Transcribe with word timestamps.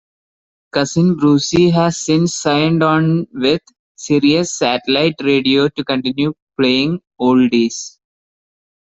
Cousin 0.71 1.15
Brucie 1.15 1.69
has 1.71 1.99
since 2.03 2.33
signed 2.33 2.81
on 2.81 3.27
with 3.33 3.61
Sirius 3.95 4.57
Satellite 4.57 5.13
Radio 5.23 5.69
to 5.69 5.83
continue 5.85 6.33
playing 6.57 7.01
oldies. 7.21 7.99